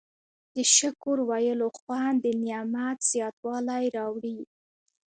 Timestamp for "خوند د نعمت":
1.77-2.97